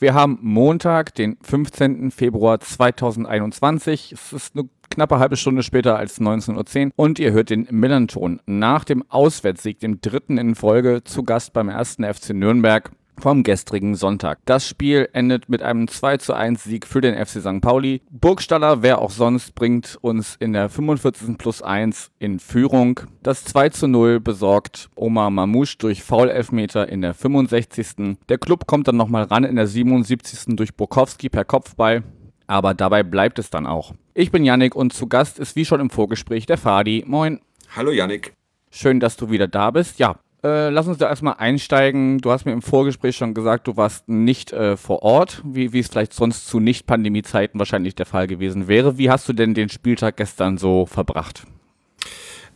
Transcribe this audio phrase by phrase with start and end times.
[0.00, 2.10] wir haben Montag, den 15.
[2.10, 4.12] Februar 2021.
[4.12, 8.40] Es ist eine knappe halbe Stunde später als 19.10 Uhr und ihr hört den Millanton
[8.46, 13.94] nach dem Auswärtssieg, dem dritten in Folge, zu Gast beim ersten FC Nürnberg vom gestrigen
[13.94, 14.38] Sonntag.
[14.44, 17.60] Das Spiel endet mit einem 2 zu 1 Sieg für den FC St.
[17.60, 18.02] Pauli.
[18.10, 21.36] Burgstaller, wer auch sonst, bringt uns in der 45.
[21.38, 23.00] plus 1 in Führung.
[23.22, 28.18] Das 2 zu 0 besorgt Omar Mamouche durch Foul-Elfmeter in der 65.
[28.28, 30.56] Der Club kommt dann nochmal ran in der 77.
[30.56, 32.02] durch Burkowski per Kopfball.
[32.46, 33.94] Aber dabei bleibt es dann auch.
[34.14, 37.04] Ich bin Yannick und zu Gast ist wie schon im Vorgespräch der Fadi.
[37.06, 37.40] Moin.
[37.76, 38.32] Hallo Yannick.
[38.70, 39.98] Schön, dass du wieder da bist.
[39.98, 42.18] Ja, äh, lass uns da erstmal einsteigen.
[42.18, 45.80] Du hast mir im Vorgespräch schon gesagt, du warst nicht äh, vor Ort, wie, wie
[45.80, 48.98] es vielleicht sonst zu Nicht-Pandemie-Zeiten wahrscheinlich der Fall gewesen wäre.
[48.98, 51.44] Wie hast du denn den Spieltag gestern so verbracht?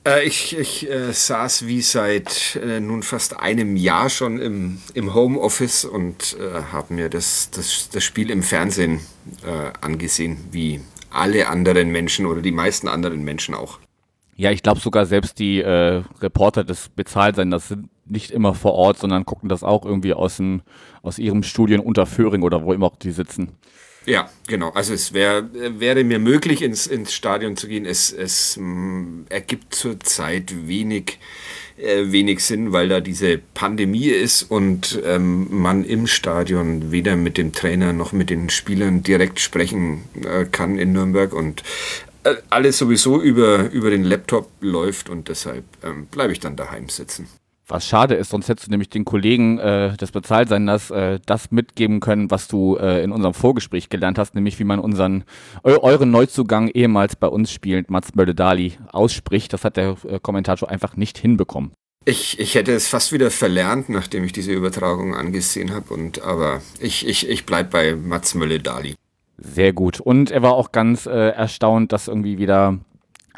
[0.07, 5.15] Äh, ich ich äh, saß wie seit äh, nun fast einem Jahr schon im, im
[5.15, 6.37] Homeoffice und
[6.73, 9.01] habe mir das, das, das Spiel im Fernsehen
[9.81, 13.79] angesehen, wie alle anderen Menschen oder die meisten anderen Menschen auch.
[14.37, 18.99] Ja, ich glaube sogar selbst die äh, Reporter des Bezahlsenders sind nicht immer vor Ort,
[18.99, 20.63] sondern gucken das auch irgendwie aus, dem,
[21.03, 23.53] aus ihrem Studien unter Föhring oder wo immer auch die sitzen.
[24.05, 24.71] Ja, genau.
[24.71, 27.87] Also es wär, wäre mir möglich, ins, ins Stadion zu gehen.
[27.87, 31.21] Es, es mh, ergibt zurzeit wenig,
[31.77, 37.39] äh, wenig Sinn, weil da diese Pandemie ist und ähm, man im Stadion weder mit
[37.39, 41.33] dem Trainer noch mit den Spielern direkt sprechen äh, kann in Nürnberg.
[41.33, 41.63] Und
[42.51, 47.27] alles sowieso über, über den Laptop läuft und deshalb ähm, bleibe ich dann daheim sitzen.
[47.69, 52.01] Was schade ist, sonst hättest du nämlich den Kollegen äh, des Bezahlsenders äh, das mitgeben
[52.01, 55.25] können, was du äh, in unserem Vorgespräch gelernt hast, nämlich wie man unseren
[55.63, 59.53] eu euren Neuzugang ehemals bei uns spielend Mats Mölle-Dali ausspricht.
[59.53, 61.73] Das hat der äh, Kommentator einfach nicht hinbekommen.
[62.05, 66.61] Ich, ich hätte es fast wieder verlernt, nachdem ich diese Übertragung angesehen habe, und aber
[66.81, 68.97] ich, ich, ich bleibe bei Mats Mölle-Dali.
[69.45, 70.01] Sehr gut.
[70.01, 72.79] Und er war auch ganz äh, erstaunt, dass irgendwie wieder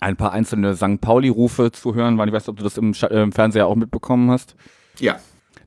[0.00, 1.00] ein paar einzelne St.
[1.00, 2.28] Pauli-Rufe zu hören waren.
[2.28, 4.54] Ich weiß nicht, ob du das im, äh, im Fernseher auch mitbekommen hast.
[5.00, 5.16] Ja.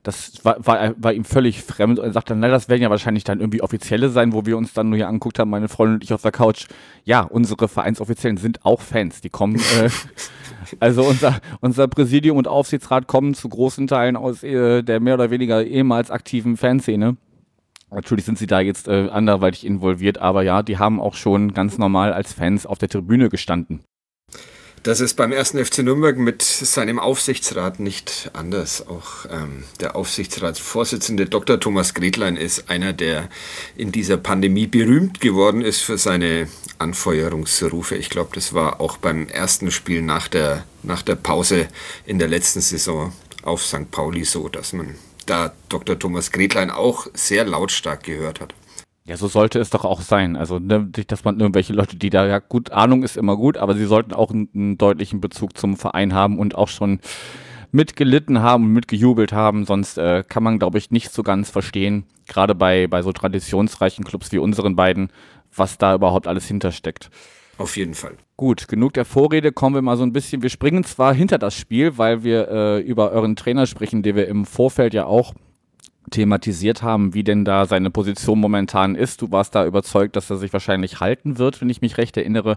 [0.04, 3.24] Das war, war, war ihm völlig fremd und er sagte, na, das werden ja wahrscheinlich
[3.24, 6.04] dann irgendwie offizielle sein, wo wir uns dann nur hier angeguckt haben, meine Freundin und
[6.04, 6.66] ich auf der Couch.
[7.04, 9.20] Ja, unsere Vereinsoffiziellen sind auch Fans.
[9.20, 9.90] Die kommen, äh,
[10.80, 15.30] also unser, unser Präsidium und Aufsichtsrat kommen zu großen Teilen aus äh, der mehr oder
[15.30, 17.16] weniger ehemals aktiven Fanszene.
[17.90, 21.78] Natürlich sind sie da jetzt äh, anderweitig involviert, aber ja, die haben auch schon ganz
[21.78, 23.80] normal als Fans auf der Tribüne gestanden.
[24.82, 28.86] Das ist beim ersten FC Nürnberg mit seinem Aufsichtsrat nicht anders.
[28.86, 31.58] Auch ähm, der Aufsichtsratsvorsitzende Dr.
[31.58, 33.28] Thomas Gretlein ist einer, der
[33.76, 36.48] in dieser Pandemie berühmt geworden ist für seine
[36.78, 37.96] Anfeuerungsrufe.
[37.96, 41.66] Ich glaube, das war auch beim ersten Spiel nach der, nach der Pause
[42.06, 43.12] in der letzten Saison
[43.42, 43.90] auf St.
[43.90, 44.94] Pauli so, dass man
[45.28, 45.98] da Dr.
[45.98, 48.54] Thomas Gretlein auch sehr lautstark gehört hat.
[49.04, 50.36] Ja, so sollte es doch auch sein.
[50.36, 53.74] Also, ne, dass man irgendwelche Leute, die da ja gut, Ahnung ist immer gut, aber
[53.74, 57.00] sie sollten auch einen, einen deutlichen Bezug zum Verein haben und auch schon
[57.72, 59.64] mitgelitten haben und mitgejubelt haben.
[59.64, 64.04] Sonst äh, kann man, glaube ich, nicht so ganz verstehen, gerade bei, bei so traditionsreichen
[64.04, 65.10] Clubs wie unseren beiden,
[65.54, 67.10] was da überhaupt alles hintersteckt.
[67.58, 68.16] Auf jeden Fall.
[68.36, 70.42] Gut, genug der Vorrede, kommen wir mal so ein bisschen.
[70.42, 74.28] Wir springen zwar hinter das Spiel, weil wir äh, über euren Trainer sprechen, den wir
[74.28, 75.34] im Vorfeld ja auch
[76.10, 79.22] thematisiert haben, wie denn da seine Position momentan ist.
[79.22, 82.56] Du warst da überzeugt, dass er sich wahrscheinlich halten wird, wenn ich mich recht erinnere.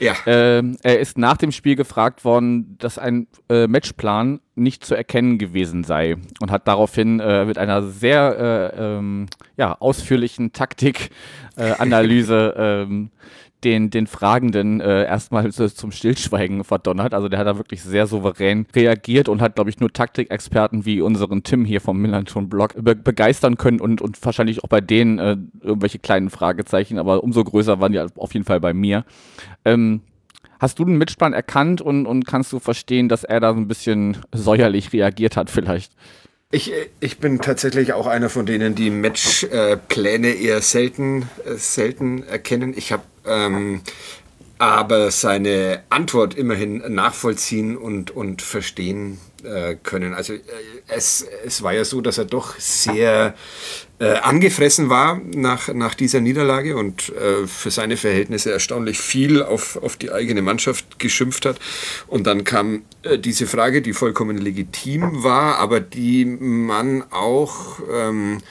[0.00, 0.14] Ja.
[0.26, 5.38] Äh, er ist nach dem Spiel gefragt worden, dass ein äh, Matchplan nicht zu erkennen
[5.38, 9.26] gewesen sei und hat daraufhin äh, mit einer sehr äh, ähm,
[9.56, 13.10] ja, ausführlichen Taktikanalyse ähm,
[13.64, 17.14] den, den Fragenden äh, erstmal zum Stillschweigen verdonnert.
[17.14, 21.00] Also der hat da wirklich sehr souverän reagiert und hat, glaube ich, nur Taktikexperten wie
[21.00, 25.18] unseren Tim hier vom Millanton Blog be begeistern können und, und wahrscheinlich auch bei denen
[25.18, 29.04] äh, irgendwelche kleinen Fragezeichen, aber umso größer waren die auf jeden Fall bei mir.
[29.64, 30.00] Ähm,
[30.58, 33.68] hast du den Mitsplan erkannt und, und kannst du verstehen, dass er da so ein
[33.68, 35.92] bisschen säuerlich reagiert hat vielleicht?
[36.54, 36.70] Ich,
[37.00, 42.74] ich bin tatsächlich auch einer von denen, die Matchpläne äh, eher selten, äh, selten erkennen.
[42.76, 43.80] Ich habe ähm,
[44.62, 50.14] aber seine Antwort immerhin nachvollziehen und, und verstehen äh, können.
[50.14, 50.40] Also äh,
[50.86, 53.34] es, es war ja so, dass er doch sehr
[53.98, 59.82] äh, angefressen war nach, nach dieser Niederlage und äh, für seine Verhältnisse erstaunlich viel auf,
[59.82, 61.58] auf die eigene Mannschaft geschimpft hat.
[62.06, 67.80] Und dann kam äh, diese Frage, die vollkommen legitim war, aber die man auch...
[67.92, 68.42] Ähm,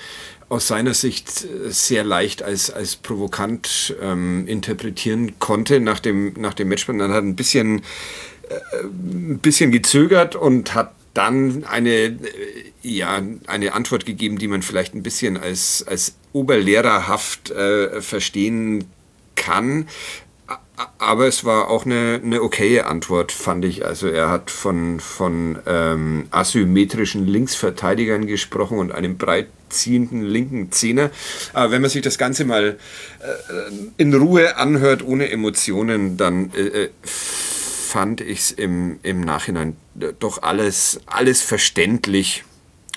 [0.51, 6.67] aus seiner Sicht sehr leicht als, als provokant ähm, interpretieren konnte nach dem, nach dem
[6.67, 6.99] Matchplan.
[6.99, 7.79] Dann hat ein bisschen,
[8.49, 12.17] äh, ein bisschen gezögert und hat dann eine, äh,
[12.81, 18.83] ja, eine Antwort gegeben, die man vielleicht ein bisschen als, als oberlehrerhaft äh, verstehen
[19.37, 19.87] kann.
[20.97, 23.85] Aber es war auch eine, eine okaye Antwort, fand ich.
[23.85, 31.11] Also er hat von, von ähm, asymmetrischen Linksverteidigern gesprochen und einem breit ziehenden linken Zehner.
[31.53, 32.77] Aber wenn man sich das Ganze mal
[33.19, 39.75] äh, in Ruhe anhört, ohne Emotionen, dann äh, äh fand ich es im, im Nachhinein
[40.19, 42.45] doch alles, alles verständlich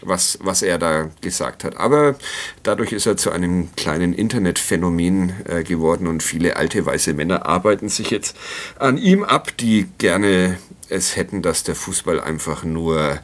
[0.06, 1.76] was, was er da gesagt hat.
[1.76, 2.17] Aber
[2.62, 7.88] dadurch ist er zu einem kleinen Internetphänomen äh, geworden und viele alte weiße Männer arbeiten
[7.88, 8.37] sich jetzt
[8.79, 13.19] an ihm ab, die gerne es hätten, dass der Fußball einfach nur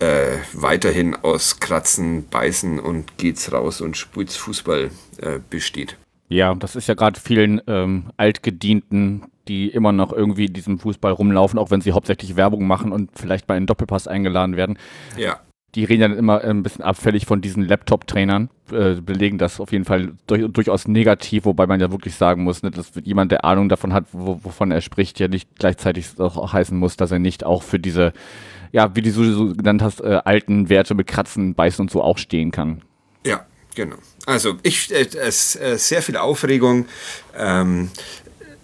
[0.00, 5.96] äh, weiterhin aus Kratzen, Beißen und geht's raus und spielt's Fußball äh, besteht.
[6.28, 11.58] Ja, das ist ja gerade vielen ähm, Altgedienten, die immer noch irgendwie diesem Fußball rumlaufen,
[11.58, 14.78] auch wenn sie hauptsächlich Werbung machen und vielleicht mal in Doppelpass eingeladen werden.
[15.16, 15.40] Ja
[15.74, 19.84] die reden dann immer ein bisschen abfällig von diesen Laptop-Trainern, äh, belegen das auf jeden
[19.84, 23.68] Fall durch, durchaus negativ, wobei man ja wirklich sagen muss, ne, dass jemand, der Ahnung
[23.68, 27.44] davon hat, wo, wovon er spricht, ja nicht gleichzeitig auch heißen muss, dass er nicht
[27.44, 28.12] auch für diese,
[28.72, 32.18] ja, wie du so genannt hast, äh, alten Werte mit Kratzen, Beißen und so auch
[32.18, 32.82] stehen kann.
[33.26, 33.96] Ja, genau.
[34.26, 36.86] Also ich, äh, es, äh, sehr viel Aufregung.
[37.36, 37.90] Ähm,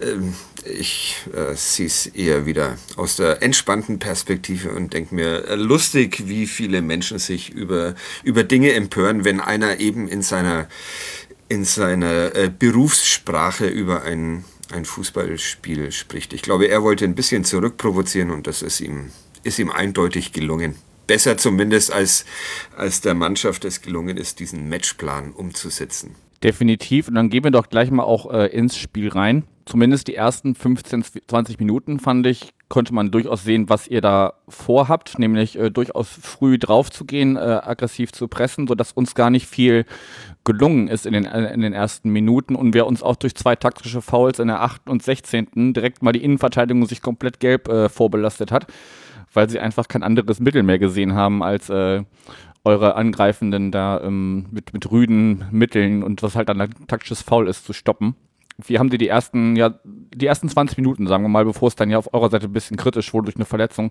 [0.00, 5.55] ähm, ich äh, sehe es eher wieder aus der entspannten Perspektive und denke mir, äh,
[5.55, 7.94] lustig, wie viele Menschen sich über,
[8.25, 10.69] über Dinge empören, wenn einer eben in seiner,
[11.49, 16.32] in seiner äh, Berufssprache über ein, ein Fußballspiel spricht.
[16.32, 19.12] Ich glaube, er wollte ein bisschen zurückprovozieren und das ist ihm,
[19.46, 20.75] ist ihm eindeutig gelungen.
[21.06, 22.25] Besser zumindest, als,
[22.76, 26.16] als der Mannschaft es gelungen ist, diesen Matchplan umzusetzen.
[26.43, 27.08] Definitiv.
[27.08, 30.54] Und dann gehen wir doch gleich mal auch äh, ins Spiel rein zumindest die ersten
[30.54, 35.70] 15, 20 Minuten fand ich, konnte man durchaus sehen, was ihr da vorhabt, nämlich äh,
[35.70, 39.84] durchaus früh drauf zu gehen, äh, aggressiv zu pressen, sodass uns gar nicht viel
[40.44, 43.56] gelungen ist in den, äh, in den ersten Minuten und wir uns auch durch zwei
[43.56, 44.88] taktische Fouls in der 8.
[44.88, 45.75] und 16.
[45.75, 48.66] direkt mal die Innenverteidigung sich komplett gelb äh, vorbelastet hat,
[49.37, 52.03] weil sie einfach kein anderes Mittel mehr gesehen haben, als äh,
[52.65, 57.65] eure Angreifenden da ähm, mit, mit rüden Mitteln und was halt dann taktisches Foul ist,
[57.65, 58.17] zu stoppen
[58.65, 61.77] wie haben die die ersten, ja, die ersten 20 Minuten, sagen wir mal, bevor es
[61.77, 63.91] dann ja auf eurer Seite ein bisschen kritisch wurde durch eine Verletzung,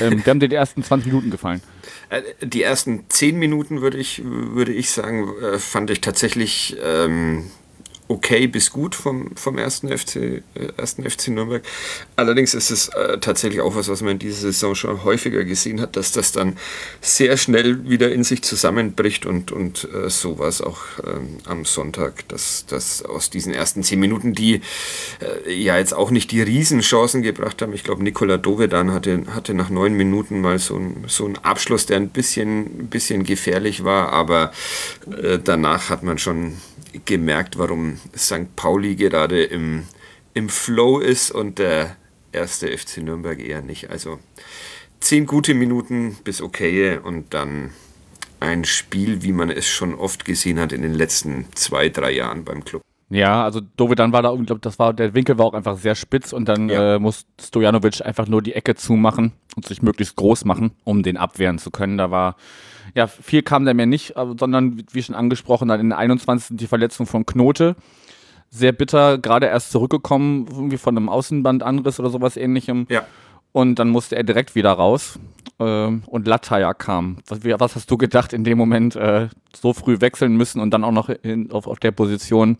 [0.00, 1.60] ähm, wie haben dir die ersten 20 Minuten gefallen?
[2.08, 7.50] Äh, die ersten 10 Minuten würde ich, würde ich sagen, äh, fand ich tatsächlich ähm,
[8.08, 10.42] okay bis gut vom, vom ersten FC, äh,
[10.76, 11.62] ersten FC Nürnberg.
[12.14, 15.80] Allerdings ist es äh, tatsächlich auch was, was man in dieser Saison schon häufiger gesehen
[15.80, 16.56] hat, dass das dann
[17.00, 21.64] sehr schnell wieder in sich zusammenbricht und, und äh, so war es auch ähm, am
[21.64, 24.60] Sonntag, dass, dass aus diesen ersten zehn Minuten, die
[25.46, 29.54] äh, ja jetzt auch nicht die Riesenchancen gebracht haben, ich glaube Nikola Dovedan hatte, hatte
[29.54, 33.84] nach neun Minuten mal so, ein, so einen Abschluss, der ein bisschen, ein bisschen gefährlich
[33.84, 34.52] war, aber
[35.10, 36.56] äh, danach hat man schon
[37.04, 38.54] gemerkt, warum St.
[38.56, 39.84] Pauli gerade im,
[40.34, 41.96] im Flow ist und der
[42.32, 43.90] erste FC Nürnberg eher nicht.
[43.90, 44.18] Also
[45.00, 47.70] zehn gute Minuten bis okay und dann
[48.40, 52.44] ein Spiel, wie man es schon oft gesehen hat in den letzten zwei, drei Jahren
[52.44, 52.82] beim Club.
[53.08, 55.94] Ja, also Dovedan war da, ich glaube, das war, der Winkel war auch einfach sehr
[55.94, 56.96] spitz und dann ja.
[56.96, 61.16] äh, muss Stojanovic einfach nur die Ecke zumachen und sich möglichst groß machen, um den
[61.16, 61.98] abwehren zu können.
[61.98, 62.36] Da war
[62.94, 66.56] ja, viel kam da mir nicht, sondern wie schon angesprochen, dann in der 21.
[66.56, 67.76] die Verletzung von Knote.
[68.50, 72.86] Sehr bitter, gerade erst zurückgekommen, irgendwie von einem Außenbandanriss oder sowas ähnlichem.
[72.88, 73.04] Ja.
[73.52, 75.18] Und dann musste er direkt wieder raus.
[75.58, 77.18] Äh, und Lataya kam.
[77.28, 80.92] Was, hast du gedacht in dem Moment, äh, so früh wechseln müssen und dann auch
[80.92, 81.10] noch
[81.50, 82.58] auf der Position?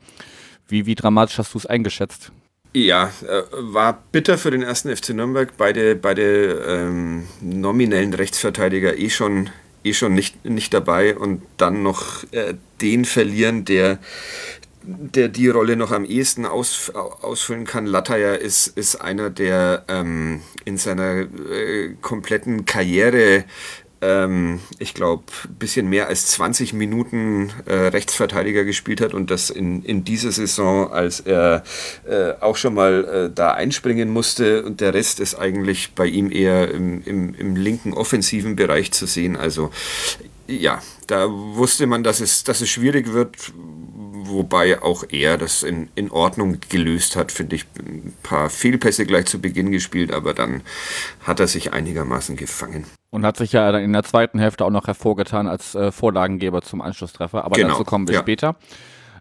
[0.68, 2.33] Wie, wie dramatisch hast du es eingeschätzt?
[2.73, 5.56] Ja, äh, war bitter für den ersten FC Nürnberg.
[5.56, 9.49] Beide, beide ähm, nominellen Rechtsverteidiger eh schon
[9.87, 13.99] eh schon nicht, nicht dabei und dann noch äh, den verlieren, der,
[14.83, 17.87] der die Rolle noch am ehesten aus, ausfüllen kann.
[17.87, 23.45] Lataya ist, ist einer, der ähm, in seiner äh, kompletten Karriere
[24.06, 29.50] ähm, ich glaube, ein bisschen mehr als 20 Minuten äh, Rechtsverteidiger gespielt hat und das
[29.50, 31.64] in, in dieser Saison, als er
[32.08, 36.30] äh, auch schon mal äh, da einspringen musste und der Rest ist eigentlich bei ihm
[36.30, 39.36] eher im, im, im linken offensiven Bereich zu sehen.
[39.36, 39.70] Also
[40.46, 45.88] ja, da wusste man, dass es, dass es schwierig wird, wobei auch er das in,
[45.96, 47.66] in Ordnung gelöst hat, finde ich.
[47.78, 50.62] Ein paar Fehlpässe gleich zu Beginn gespielt, aber dann
[51.22, 52.86] hat er sich einigermaßen gefangen.
[53.16, 56.61] Und hat sich ja dann in der zweiten Hälfte auch noch hervorgetan als äh, Vorlagengeber
[56.61, 57.46] zum Anschlusstreffer.
[57.46, 58.20] Aber Genau, dazu kommen wir ja.
[58.20, 58.56] später.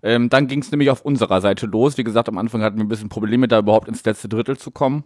[0.04, 1.98] Ähm, dann ging es nämlich auf unserer Seite los.
[1.98, 4.70] Wie gesagt, am Anfang hatten wir ein bisschen Probleme, da überhaupt ins letzte Drittel zu
[4.70, 5.06] kommen.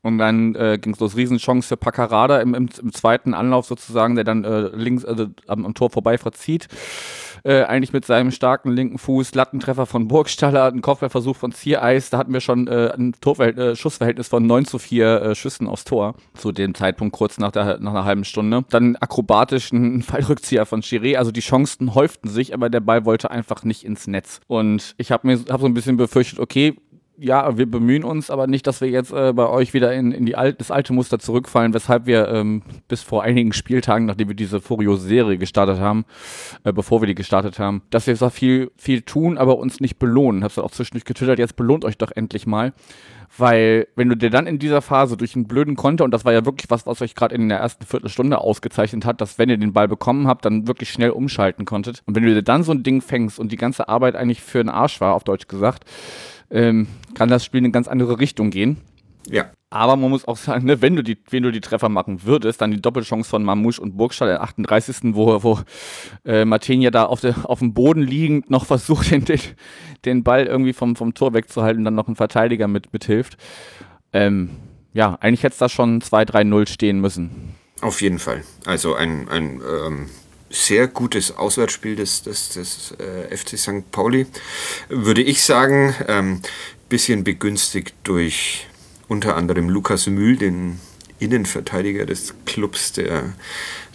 [0.00, 4.14] Und dann äh, ging es los, Riesenchance für Paccarada im, im, im zweiten Anlauf sozusagen,
[4.14, 6.68] der dann äh, links also am, am Tor vorbei verzieht.
[7.44, 12.10] Äh, eigentlich mit seinem starken linken Fuß, Lattentreffer von Burgstaller, ein Kopfballversuch von Ziereis.
[12.10, 15.66] Da hatten wir schon äh, ein Torverhält äh, Schussverhältnis von 9 zu 4 äh, Schüssen
[15.66, 16.14] aufs Tor.
[16.34, 18.64] Zu dem Zeitpunkt kurz nach, der, nach einer halben Stunde.
[18.70, 21.16] Dann akrobatisch ein Fallrückzieher von Chiré.
[21.16, 24.40] Also die Chancen häuften sich, aber der Ball wollte einfach nicht ins Netz.
[24.46, 26.76] Und ich habe mir hab so ein bisschen befürchtet, okay,
[27.22, 30.26] ja, wir bemühen uns, aber nicht, dass wir jetzt äh, bei euch wieder in, in
[30.26, 34.34] die alt, das alte Muster zurückfallen, weshalb wir ähm, bis vor einigen Spieltagen, nachdem wir
[34.34, 36.04] diese furiose Serie gestartet haben,
[36.64, 39.98] äh, bevor wir die gestartet haben, dass wir zwar viel, viel tun, aber uns nicht
[39.98, 40.42] belohnen.
[40.42, 42.72] Hab's dann auch zwischendurch getwittert, jetzt belohnt euch doch endlich mal.
[43.38, 46.34] Weil, wenn du dir dann in dieser Phase durch einen blöden Konter, und das war
[46.34, 49.56] ja wirklich was, was euch gerade in der ersten Viertelstunde ausgezeichnet hat, dass wenn ihr
[49.56, 52.02] den Ball bekommen habt, dann wirklich schnell umschalten konntet.
[52.04, 54.58] Und wenn du dir dann so ein Ding fängst und die ganze Arbeit eigentlich für
[54.58, 55.84] den Arsch war, auf Deutsch gesagt,
[56.52, 58.76] ähm, kann das Spiel in eine ganz andere Richtung gehen.
[59.28, 59.50] Ja.
[59.70, 62.60] Aber man muss auch sagen, ne, wenn du die, wenn du die Treffer machen würdest,
[62.60, 65.14] dann die Doppelchance von Mamouche und Burgstall, der 38.
[65.14, 65.60] wo, wo
[66.24, 69.40] äh, Martin ja da auf, der, auf dem Boden liegend noch versucht, den, den,
[70.04, 73.38] den Ball irgendwie vom, vom Tor wegzuhalten und dann noch ein Verteidiger mit, mithilft.
[74.12, 74.50] Ähm,
[74.92, 77.54] ja, eigentlich hätte es da schon 2-3-0 stehen müssen.
[77.80, 78.44] Auf jeden Fall.
[78.66, 80.06] Also ein, ein ähm,
[80.52, 83.90] sehr gutes Auswärtsspiel des, des, des äh, FC St.
[83.90, 84.26] Pauli,
[84.88, 85.94] würde ich sagen.
[86.08, 86.42] Ähm,
[86.88, 88.66] bisschen begünstigt durch
[89.08, 90.78] unter anderem Lukas Mühl, den
[91.18, 93.32] Innenverteidiger des Clubs, der,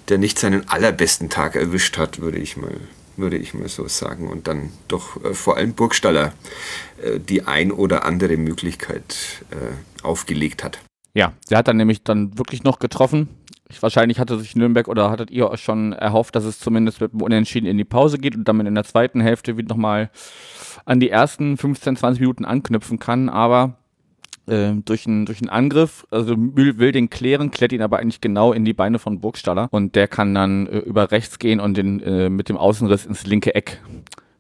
[0.10, 2.76] der nicht seinen allerbesten Tag erwischt hat, würde ich mal,
[3.18, 4.28] würde ich mal so sagen.
[4.28, 6.34] Und dann doch äh, vor allem Burgstaller
[7.04, 10.80] äh, die ein oder andere Möglichkeit äh, aufgelegt hat.
[11.14, 13.28] Ja, der hat dann nämlich dann wirklich noch getroffen.
[13.70, 17.12] Ich, wahrscheinlich hatte sich Nürnberg oder hattet ihr euch schon erhofft, dass es zumindest mit
[17.12, 20.10] dem Unentschieden in die Pause geht und damit in der zweiten Hälfte wieder nochmal
[20.86, 23.28] an die ersten 15, 20 Minuten anknüpfen kann.
[23.28, 23.76] Aber
[24.48, 28.22] äh, durch, einen, durch einen Angriff, also Mühl will den klären, klärt ihn aber eigentlich
[28.22, 31.76] genau in die Beine von Burgstaller und der kann dann äh, über rechts gehen und
[31.76, 33.82] den äh, mit dem Außenriss ins linke Eck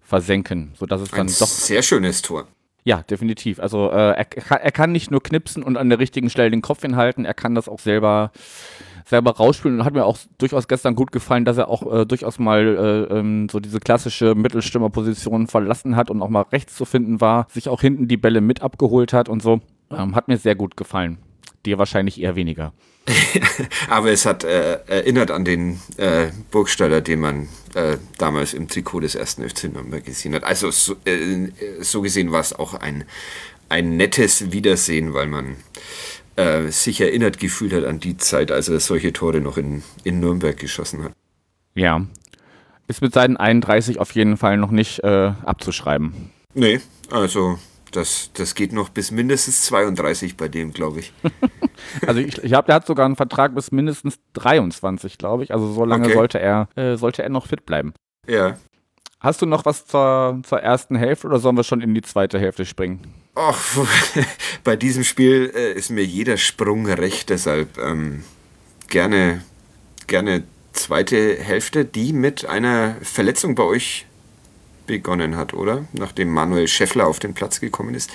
[0.02, 2.48] versenken, sodass es dann Ein doch sehr schönes Tor.
[2.88, 3.60] Ja, definitiv.
[3.60, 6.62] Also äh, er, kann- er kann nicht nur knipsen und an der richtigen Stelle den
[6.62, 8.32] Kopf hinhalten, er kann das auch selber
[9.06, 12.40] selber rausspielen und hat mir auch durchaus gestern gut gefallen, dass er auch äh, durchaus
[12.40, 17.20] mal äh, ähm, so diese klassische Mittelstürmerposition verlassen hat und auch mal rechts zu finden
[17.22, 19.60] war, sich auch hinten die Bälle mit abgeholt hat und so.
[19.92, 21.18] Ähm, hat mir sehr gut gefallen.
[21.66, 22.74] Dir wahrscheinlich eher weniger.
[23.90, 29.02] Aber es hat äh, erinnert an den äh, Burgstaller, den man äh, damals im Trikot
[29.02, 30.44] des ersten FC Nürnberg gesehen hat.
[30.44, 31.50] Also so, äh,
[31.82, 33.06] so gesehen war es auch ein,
[33.70, 35.56] ein nettes Wiedersehen, weil man
[36.36, 40.20] äh, sich erinnert gefühlt hat an die Zeit, als er solche Tore noch in, in
[40.20, 41.14] Nürnberg geschossen hat.
[41.76, 42.06] Ja.
[42.88, 46.32] Ist mit seinen 31 auf jeden Fall noch nicht äh, abzuschreiben.
[46.54, 46.80] Nee,
[47.12, 47.60] also
[47.92, 51.14] das, das geht noch bis mindestens 32 bei dem, glaube ich.
[52.08, 55.54] Also ich, ich glaube, der hat sogar einen Vertrag bis mindestens 23, glaube ich.
[55.54, 56.16] Also so lange Okay.
[56.16, 57.94] sollte er äh, sollte er noch fit bleiben.
[58.28, 58.58] Ja.
[59.20, 62.40] Hast du noch was zur, zur ersten Hälfte oder sollen wir schon in die zweite
[62.40, 63.14] Hälfte springen?
[63.36, 63.86] Och,
[64.64, 68.24] bei diesem Spiel äh, ist mir jeder Sprung recht, deshalb ähm,
[68.90, 69.44] gerne,
[70.08, 74.07] gerne zweite Hälfte, die mit einer Verletzung bei euch
[74.88, 75.86] begonnen hat, oder?
[75.94, 78.10] Nachdem Manuel Scheffler auf den Platz gekommen ist.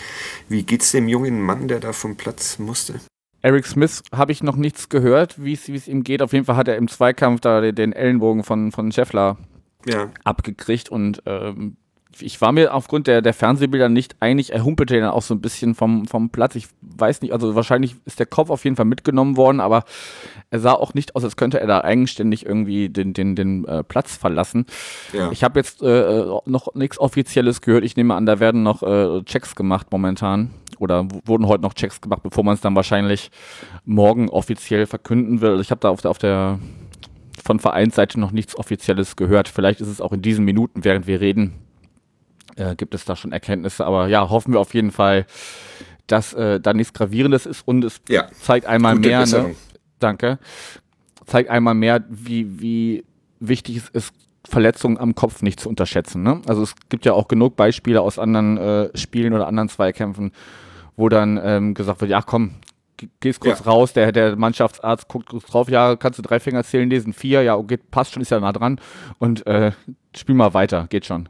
[0.48, 2.94] Wie geht's dem jungen Mann, der da vom Platz musste?
[3.42, 6.22] Eric Smith habe ich noch nichts gehört, wie es ihm geht.
[6.22, 9.36] Auf jeden Fall hat er im Zweikampf da den- den Ellenbogen von, von Scheffler
[9.84, 11.76] Ja, abgekriegt und ähm,
[12.20, 15.40] ich war mir aufgrund der, der Fernsehbilder nicht einig, er humpelte dann auch so ein
[15.40, 16.54] bisschen vom, vom Platz.
[16.54, 19.84] Ich weiß nicht, also wahrscheinlich ist der Kopf auf jeden Fall mitgenommen worden, aber
[20.50, 23.82] er sah auch nicht aus, als könnte er da eigenständig irgendwie den, den, den äh,
[23.82, 24.66] Platz verlassen.
[25.12, 25.30] ja.
[25.32, 27.84] Ich habe jetzt äh, noch nichts Offizielles gehört.
[27.84, 30.50] Ich nehme an, da werden noch äh, Checks gemacht momentan.
[30.78, 33.30] Oder wurden heute noch Checks gemacht, bevor man es dann wahrscheinlich
[33.84, 35.50] morgen offiziell verkünden will.
[35.50, 36.58] Also ich habe da auf der, auf der
[37.44, 39.48] von Vereinsseite noch nichts Offizielles gehört.
[39.48, 41.54] Vielleicht ist es auch in diesen Minuten, während wir reden,
[42.56, 43.84] äh, gibt es da schon Erkenntnisse.
[43.84, 45.26] Aber ja, hoffen wir auf jeden Fall,
[46.06, 48.28] dass äh, da nichts Gravierendes ist und es Ja.
[48.32, 49.54] zeigt einmal Gute mehr, ne?
[49.98, 50.38] Danke.
[51.26, 53.04] Zeigt einmal mehr, wie, wie
[53.40, 54.12] wichtig es ist,
[54.44, 56.24] Verletzungen am Kopf nicht zu unterschätzen.
[56.24, 56.42] Ne?
[56.48, 60.32] Also es gibt ja auch genug Beispiele aus anderen äh, Spielen oder anderen Zweikämpfen,
[60.96, 62.56] wo dann ähm, gesagt wird, ja komm,
[62.96, 63.66] ge- gehst kurz Ja.
[63.66, 67.42] raus, der, der Mannschaftsarzt guckt kurz drauf, ja, kannst du drei Finger zählen, lesen vier,
[67.42, 68.80] ja, okay, passt schon, ist ja nah dran
[69.20, 69.70] und äh,
[70.16, 71.28] spiel mal weiter, geht schon.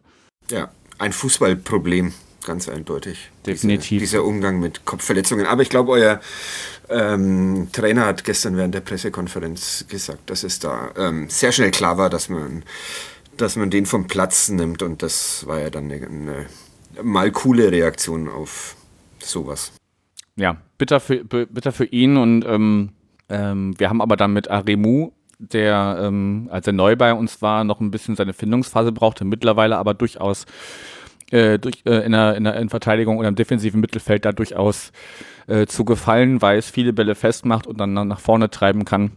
[0.50, 0.70] Ja,
[1.02, 2.12] ein Fußballproblem,
[2.46, 3.30] ganz eindeutig.
[3.44, 3.88] Definitiv.
[3.88, 5.46] Diese, dieser Umgang mit Kopfverletzungen.
[5.46, 6.20] Aber ich glaube, euer
[6.88, 11.98] ähm, Trainer hat gestern während der Pressekonferenz gesagt, dass es da ähm, sehr schnell klar
[11.98, 12.62] war, dass man,
[13.36, 14.82] dass man den vom Platz nimmt.
[14.82, 16.46] Und das war ja dann eine, eine
[17.02, 18.76] mal coole Reaktion auf
[19.18, 19.72] sowas.
[20.36, 22.16] Ja, bitter für, bitter für ihn.
[22.16, 22.90] Und ähm,
[23.28, 25.10] ähm, wir haben aber dann mit Aremu
[25.50, 29.76] der, ähm, als er neu bei uns war, noch ein bisschen seine Findungsphase brauchte, mittlerweile
[29.76, 30.46] aber durchaus
[31.32, 34.92] äh, durch, äh, in, der, in der Verteidigung oder im defensiven Mittelfeld da durchaus
[35.46, 39.12] äh, zu gefallen weiß, viele Bälle festmacht und dann nach vorne treiben kann,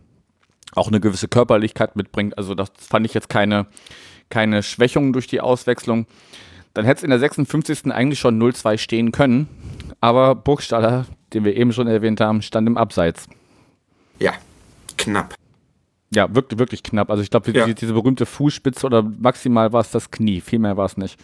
[0.73, 2.37] auch eine gewisse Körperlichkeit mitbringt.
[2.37, 3.67] Also das fand ich jetzt keine,
[4.29, 6.07] keine Schwächung durch die Auswechslung.
[6.73, 7.91] Dann hätte es in der 56.
[7.91, 9.47] eigentlich schon 0-2 stehen können,
[10.01, 13.27] aber Burgstaller, den wir eben schon erwähnt haben, stand im Abseits.
[14.19, 14.33] Ja,
[14.97, 15.35] knapp.
[16.11, 17.09] Ja, wirklich, wirklich knapp.
[17.09, 17.65] Also ich glaube, ja.
[17.65, 21.19] die, diese berühmte Fußspitze oder maximal war es das Knie, viel mehr war es nicht.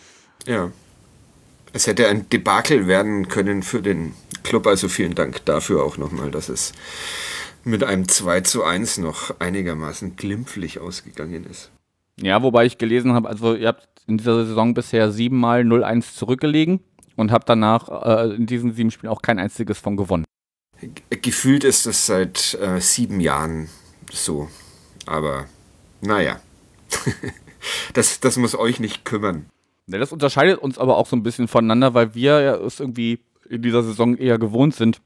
[0.46, 0.72] Ja.
[1.74, 6.32] Es hätte ein Debakel werden können für den Club, also vielen Dank dafür auch nochmal,
[6.32, 6.74] dass es
[7.64, 11.72] mit einem 2 zu 1 noch einigermaßen glimpflich ausgegangen ist.
[12.20, 16.82] Ja, wobei ich gelesen habe, also ihr habt in dieser Saison bisher siebenmal 0-1 zurückgelegen
[17.16, 20.26] und habt danach äh, in diesen sieben Spielen auch kein einziges von gewonnen.
[21.10, 23.70] Gefühlt ist es seit äh, sieben Jahren
[24.12, 24.50] so.
[25.06, 25.46] Aber
[26.02, 26.40] naja,
[27.94, 29.46] das, das muss euch nicht kümmern.
[29.88, 33.20] Ja, das unterscheidet uns aber auch so ein bisschen voneinander, weil wir ja es irgendwie
[33.50, 35.02] in dieser Saison eher gewohnt sind,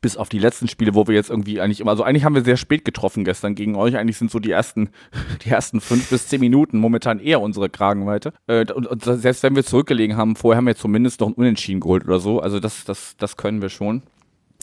[0.00, 2.44] bis auf die letzten Spiele, wo wir jetzt irgendwie eigentlich immer, also eigentlich haben wir
[2.44, 3.96] sehr spät getroffen gestern gegen euch.
[3.96, 4.90] Eigentlich sind so die ersten,
[5.44, 8.32] die ersten fünf bis zehn Minuten momentan eher unsere Kragenweite.
[8.46, 11.80] Äh, und, und, selbst wenn wir zurückgelegen haben, vorher haben wir zumindest noch ein Unentschieden
[11.80, 12.40] geholt oder so.
[12.40, 14.02] Also das, das, das können wir schon.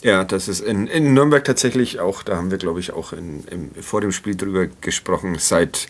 [0.06, 3.42] Ja, das ist in, in Nürnberg tatsächlich auch, da haben wir, glaube ich, auch in,
[3.50, 5.88] im, vor dem Spiel drüber gesprochen, seit,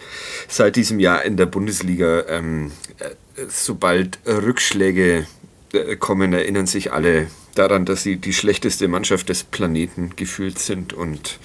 [0.48, 3.10] seit diesem Jahr in der Bundesliga, ähm, äh,
[3.46, 5.26] sobald Rückschläge
[5.74, 10.94] äh, kommen, erinnern sich alle daran, dass sie die schlechteste Mannschaft des Planeten gefühlt sind
[10.94, 11.38] und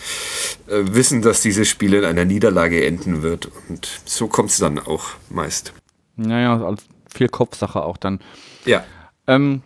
[0.67, 3.51] äh, wissen, dass dieses Spiel in einer Niederlage enden wird.
[3.67, 5.73] Und so kommt es dann auch meist.
[6.15, 6.81] Naja, also
[7.13, 8.21] viel Kopfsache auch dann.
[8.63, 8.85] Ja.
[9.27, 9.61] Ähm,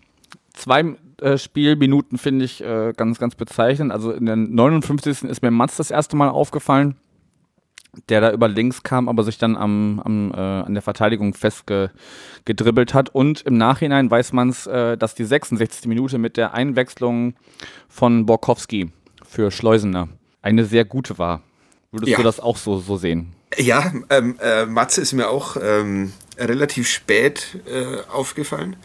[0.55, 3.91] zwei äh, Spielminuten finde ich äh, ganz, ganz bezeichnend.
[3.91, 5.23] Also in den 59.
[5.23, 6.95] ist mir Mats das erste Mal aufgefallen,
[8.09, 12.93] der da über links kam, aber sich dann am, am, äh, an der Verteidigung festgedribbelt
[12.93, 13.09] hat.
[13.09, 15.87] Und im Nachhinein weiß man es, äh, dass die 66.
[15.87, 17.35] Minute mit der Einwechslung
[17.87, 18.91] von Borkowski
[19.25, 20.09] für Schleusener
[20.41, 21.41] eine sehr gute war.
[21.91, 22.17] Würdest ja.
[22.17, 23.33] du das auch so, so sehen?
[23.57, 28.75] Ja, ähm, äh, Matze ist mir auch ähm, relativ spät äh, aufgefallen.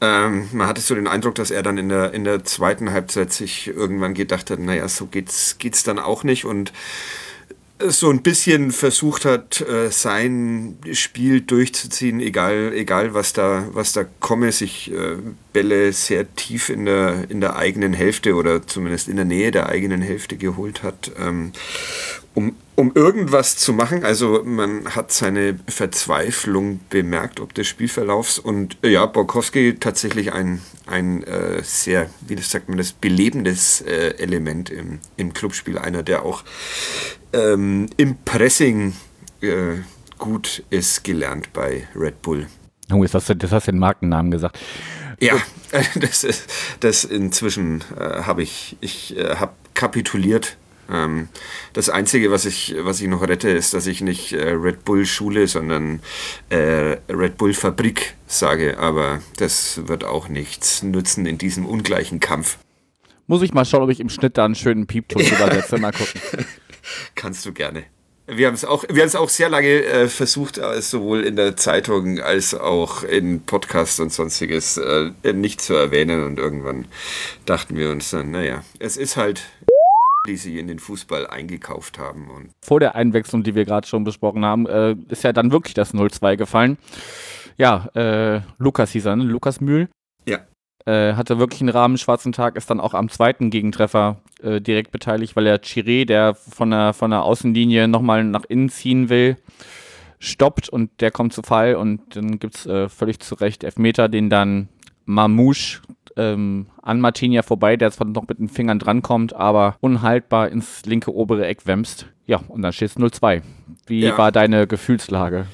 [0.00, 3.32] Ähm, man hatte so den Eindruck, dass er dann in der, in der zweiten Halbzeit
[3.32, 6.72] sich irgendwann gedacht hat, naja, so geht's, geht's dann auch nicht und
[7.80, 14.04] so ein bisschen versucht hat, äh, sein Spiel durchzuziehen, egal, egal was da, was da
[14.18, 15.16] komme, sich äh,
[15.52, 19.68] Bälle sehr tief in der, in der eigenen Hälfte oder zumindest in der Nähe der
[19.68, 21.52] eigenen Hälfte geholt hat, ähm,
[22.34, 24.04] um, um irgendwas zu machen.
[24.04, 30.60] Also man hat seine Verzweiflung bemerkt, ob des Spielverlaufs und äh, ja, Borkowski tatsächlich ein,
[30.86, 35.76] ein äh, sehr, wie das sagt man, das belebendes äh, Element im, im Clubspiel.
[35.76, 36.44] Einer, der auch
[37.32, 38.94] ähm, im Pressing
[39.40, 39.78] äh,
[40.16, 42.46] gut ist, gelernt bei Red Bull.
[42.92, 44.56] Oh, jetzt hast du, das hast du den Markennamen gesagt.
[45.18, 45.34] Ja,
[45.96, 50.56] das ist das inzwischen äh, habe ich ich äh, habe kapituliert
[50.90, 51.28] ähm,
[51.72, 55.04] das Einzige, was ich, was ich noch rette, ist, dass ich nicht äh, Red Bull
[55.04, 56.00] Schule, sondern
[56.48, 58.78] äh, Red Bull Fabrik sage.
[58.78, 62.58] Aber das wird auch nichts nützen in diesem ungleichen Kampf.
[63.26, 65.28] Muss ich mal schauen, ob ich im Schnitt da einen schönen Piepton ja.
[65.36, 65.78] übersetze.
[65.78, 66.20] Mal gucken.
[67.14, 67.84] Kannst du gerne.
[68.30, 71.36] Wir haben es auch, wir haben es auch sehr lange äh, versucht, äh, sowohl in
[71.36, 76.24] der Zeitung als auch in Podcasts und sonstiges äh, nicht zu erwähnen.
[76.24, 76.86] Und irgendwann
[77.46, 79.44] dachten wir uns dann, naja, es ist halt
[80.28, 82.30] die sie in den Fußball eingekauft haben.
[82.30, 85.74] Und Vor der Einwechslung, die wir gerade schon besprochen haben, äh, ist ja dann wirklich
[85.74, 86.78] das 0-2 gefallen.
[87.56, 89.24] Ja, äh, Lukas hieß er, ne?
[89.24, 89.88] Lukas Mühl.
[90.26, 90.38] Ja.
[90.86, 94.92] Äh, hatte wirklich einen Rahmen schwarzen Tag, ist dann auch am zweiten Gegentreffer äh, direkt
[94.92, 99.36] beteiligt, weil er Chiré, der von der, von der Außenlinie nochmal nach innen ziehen will,
[100.20, 104.08] stoppt und der kommt zu Fall und dann gibt es äh, völlig zu Recht Elfmeter,
[104.08, 104.68] den dann
[105.04, 105.80] Mamouche
[106.18, 111.14] ähm, an Martinia vorbei, der zwar noch mit den Fingern drankommt, aber unhaltbar ins linke
[111.14, 112.06] obere Eck wämst.
[112.26, 113.42] Ja, und dann steht es 0-2.
[113.86, 114.18] Wie ja.
[114.18, 115.46] war deine Gefühlslage?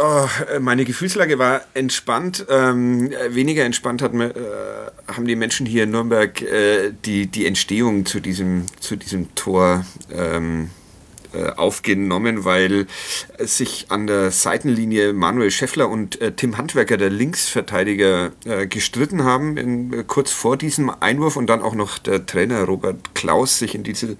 [0.00, 0.26] Oh,
[0.60, 2.46] meine Gefühlslage war entspannt.
[2.48, 4.32] Ähm, weniger entspannt hat, äh,
[5.08, 9.84] haben die Menschen hier in Nürnberg äh, die, die Entstehung zu diesem, zu diesem Tor
[10.10, 10.70] ähm,
[11.34, 12.86] äh, aufgenommen, weil
[13.38, 19.56] sich an der Seitenlinie Manuel Scheffler und äh, Tim Handwerker, der Linksverteidiger, äh, gestritten haben,
[19.56, 21.36] in, äh, kurz vor diesem Einwurf.
[21.36, 24.16] Und dann auch noch der Trainer Robert Klaus sich in diese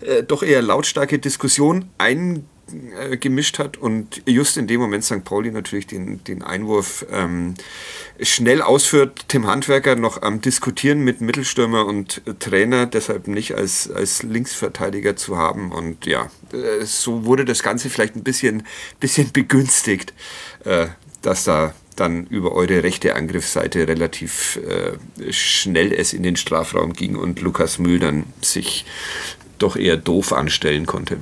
[0.00, 2.46] äh, doch eher lautstarke Diskussion ein
[2.98, 5.24] äh, gemischt hat und just in dem Moment St.
[5.24, 7.54] Pauli natürlich den, den Einwurf ähm,
[8.20, 9.26] schnell ausführt.
[9.28, 15.36] Tim Handwerker noch am Diskutieren mit Mittelstürmer und Trainer, deshalb nicht als, als Linksverteidiger zu
[15.36, 15.72] haben.
[15.72, 18.66] Und ja, äh, so wurde das Ganze vielleicht ein bisschen,
[18.98, 20.14] bisschen begünstigt,
[20.64, 20.86] äh,
[21.22, 27.16] dass da dann über eure rechte Angriffsseite relativ äh, schnell es in den Strafraum ging
[27.16, 28.84] und Lukas Mühl dann sich
[29.58, 31.18] doch eher doof anstellen konnte.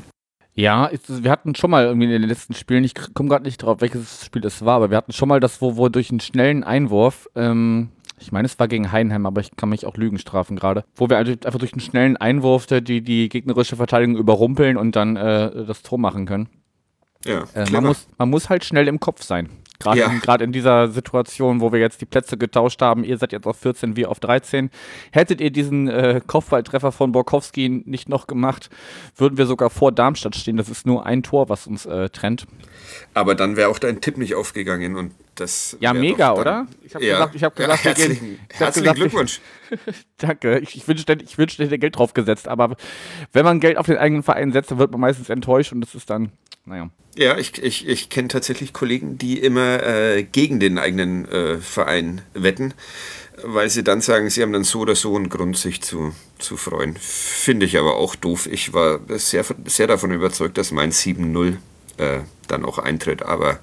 [0.54, 3.80] Ja, wir hatten schon mal irgendwie in den letzten Spielen, ich komme gerade nicht drauf,
[3.80, 6.62] welches Spiel das war, aber wir hatten schon mal das, wo, wo durch einen schnellen
[6.62, 7.88] Einwurf, ähm,
[8.18, 11.08] ich meine, es war gegen Heinheim, aber ich kann mich auch Lügen strafen gerade, wo
[11.08, 15.82] wir einfach durch einen schnellen Einwurf die, die gegnerische Verteidigung überrumpeln und dann äh, das
[15.82, 16.48] Tor machen können.
[17.24, 19.48] Ja, äh, man, muss, man muss halt schnell im Kopf sein.
[19.82, 20.06] Gerade ja.
[20.10, 23.58] in, in, dieser Situation, wo wir jetzt die Plätze getauscht haben, ihr seid jetzt auf
[23.58, 24.70] 14, wir auf 13.
[25.10, 28.70] Hättet ihr diesen äh, Kopfballtreffer von Borkowski nicht noch gemacht,
[29.16, 30.56] würden wir sogar vor Darmstadt stehen.
[30.56, 32.46] Das ist nur ein Tor, was uns äh, trennt.
[33.14, 35.76] Aber dann wäre auch dein Tipp nicht aufgegangen und das.
[35.80, 36.66] Ja, mega, oder?
[36.82, 37.14] Ich habe ja.
[37.14, 39.40] gesagt, ich hab gesagt, ja, herzlichen, gesagt, Glückwunsch.
[40.18, 40.58] danke.
[40.60, 42.48] Ich, ich wünschte, ich wünschte, hätte Geld drauf gesetzt.
[42.48, 42.76] Aber
[43.32, 45.94] wenn man Geld auf den eigenen Verein setzt, dann wird man meistens enttäuscht und das
[45.94, 46.32] ist dann,
[46.64, 46.90] naja.
[47.14, 52.22] Ja, ich, ich, ich kenne tatsächlich Kollegen, die immer äh, gegen den eigenen äh, Verein
[52.32, 52.72] wetten,
[53.44, 56.56] weil sie dann sagen, sie haben dann so oder so einen Grund, sich zu, zu
[56.56, 56.96] freuen.
[56.98, 58.48] Finde ich aber auch doof.
[58.50, 61.56] Ich war sehr, sehr davon überzeugt, dass mein 7-0
[61.98, 63.58] äh, dann auch eintritt, aber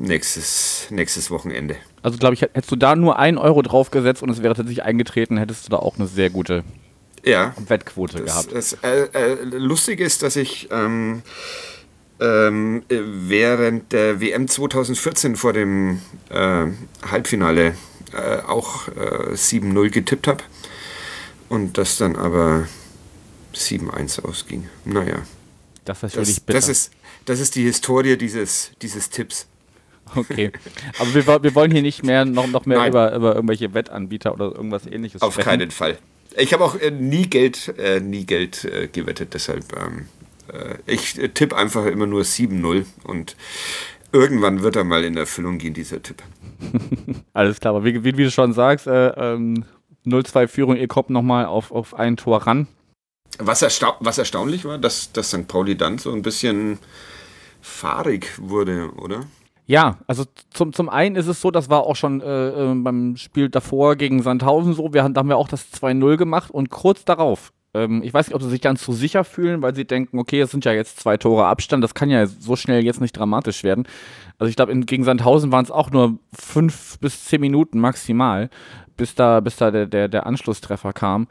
[0.00, 1.76] nächstes, nächstes Wochenende.
[2.02, 5.36] Also glaube ich, hättest du da nur einen Euro draufgesetzt und es wäre tatsächlich eingetreten,
[5.36, 6.64] hättest du da auch eine sehr gute
[7.22, 8.54] ja, Wettquote das, gehabt.
[8.54, 11.22] Das, äh, äh, lustig ist, dass ich ähm,
[12.18, 16.66] ähm, während der WM 2014 vor dem äh,
[17.10, 17.74] Halbfinale
[18.12, 20.42] äh, auch äh, 7-0 getippt habe
[21.50, 22.66] und das dann aber
[23.54, 24.68] 7-1 ausging.
[24.86, 25.22] Naja.
[25.84, 26.58] Das ist natürlich das, bitter.
[26.58, 26.90] Das ist,
[27.26, 29.46] das ist die Historie dieses, dieses Tipps.
[30.14, 30.52] Okay.
[30.98, 34.46] Aber wir, wir wollen hier nicht mehr noch, noch mehr über, über irgendwelche Wettanbieter oder
[34.46, 35.48] irgendwas ähnliches Auf sprechen.
[35.48, 35.98] keinen Fall.
[36.36, 40.06] Ich habe auch äh, nie Geld, äh, nie Geld äh, gewettet, deshalb ähm,
[40.52, 43.36] äh, ich tippe einfach immer nur 7-0 und
[44.12, 46.22] irgendwann wird er mal in Erfüllung gehen, dieser Tipp.
[47.32, 49.64] Alles klar, aber wie, wie, wie du schon sagst, äh, ähm,
[50.06, 52.66] 0-2 Führung, ihr kommt nochmal auf, auf ein Tor ran.
[53.38, 55.46] Was, ersta was erstaunlich war, dass, dass St.
[55.46, 56.78] Pauli dann so ein bisschen
[57.60, 59.22] fahrig wurde, oder?
[59.70, 63.16] Ja, also zum, zum einen ist es so, das war auch schon äh, äh beim
[63.16, 67.04] Spiel davor gegen Sandhausen so, wir, da haben wir auch das 2-0 gemacht und kurz
[67.04, 70.18] darauf ähm, ich weiß nicht, ob sie sich ganz zu sicher fühlen, weil sie denken,
[70.18, 73.16] okay, es sind ja jetzt zwei Tore Abstand, das kann ja so schnell jetzt nicht
[73.16, 73.86] dramatisch werden.
[74.40, 78.50] Also ich glaube, gegen Sandhausen waren es auch nur fünf bis zehn Minuten maximal,
[78.96, 81.28] bis da, bis da der, der, der Anschlusstreffer kam.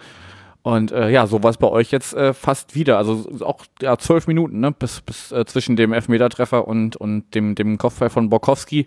[0.70, 3.00] Und äh, ja, so war es bei euch jetzt äh, fast wieder.
[3.00, 4.72] Also auch ja, zwölf Minuten, ne?
[4.72, 8.86] bis, bis äh, zwischen dem Elfmetertreffer und, und dem, dem Kopfball von Borkowski,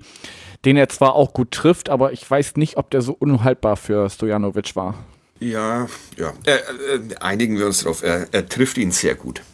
[0.65, 4.09] den er zwar auch gut trifft, aber ich weiß nicht, ob der so unhaltbar für
[4.09, 4.95] Stojanovic war.
[5.41, 6.33] Ja, ja.
[6.47, 8.05] Äh, einigen wir uns darauf.
[8.05, 9.43] Er, er, trifft ihn sehr gut.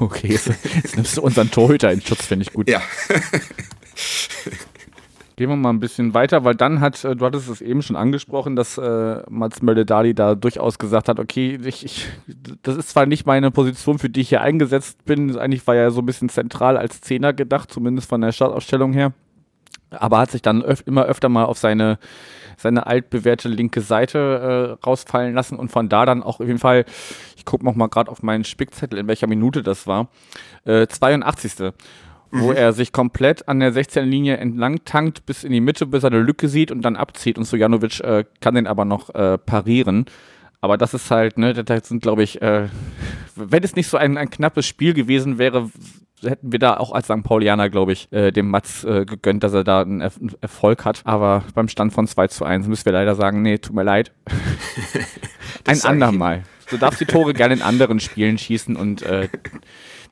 [0.00, 2.68] Okay, jetzt, jetzt nimmst du unseren Torhüter in Schutz, finde ich gut.
[2.68, 2.82] Ja.
[5.38, 7.94] Gehen wir mal ein bisschen weiter, weil dann hat, äh, du hattest es eben schon
[7.94, 12.08] angesprochen, dass äh, Mats Möldedali da durchaus gesagt hat, okay, ich, ich,
[12.64, 15.92] das ist zwar nicht meine Position, für die ich hier eingesetzt bin, eigentlich war er
[15.92, 19.12] so ein bisschen zentral als Zehner gedacht, zumindest von der Startausstellung her,
[19.90, 22.00] aber hat sich dann öf immer öfter mal auf seine
[22.56, 26.84] seine altbewährte linke Seite äh, rausfallen lassen und von da dann auch auf jeden Fall,
[27.36, 30.08] ich gucke noch mal gerade auf meinen Spickzettel, in welcher Minute das war,
[30.64, 31.72] äh, 82.
[32.30, 32.40] Mhm.
[32.40, 36.10] Wo er sich komplett an der 16-Linie entlang tankt bis in die Mitte, bis er
[36.10, 37.38] eine Lücke sieht und dann abzieht.
[37.38, 40.06] Und Sojanovic äh, kann den aber noch äh, parieren.
[40.60, 42.68] Aber das ist halt, ne, das sind, glaube ich, äh,
[43.36, 45.70] wenn es nicht so ein, ein knappes Spiel gewesen wäre,
[46.22, 47.22] hätten wir da auch als St.
[47.22, 50.10] Paulianer, glaube ich, äh, dem Mats äh, gegönnt, dass er da einen er
[50.40, 51.02] Erfolg hat.
[51.04, 54.12] Aber beim Stand von 2 zu 1 müssen wir leider sagen, nee, tut mir leid.
[55.66, 56.42] Ein andermal.
[56.70, 59.28] Du darfst die Tore gerne in anderen Spielen schießen und äh,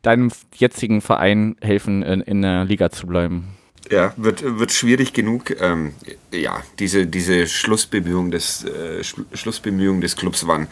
[0.07, 3.57] deinem jetzigen Verein helfen, in, in der Liga zu bleiben.
[3.91, 5.61] Ja, wird, wird schwierig genug.
[5.61, 5.95] Ähm,
[6.33, 10.67] ja, diese, diese Schlussbemühungen des, äh, Schlussbemühungen des Clubs waren,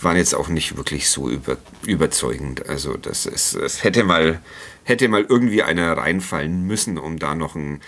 [0.00, 2.68] waren jetzt auch nicht wirklich so über, überzeugend.
[2.68, 4.40] Also das ist, es hätte mal,
[4.82, 7.80] hätte mal irgendwie einer reinfallen müssen, um da noch ein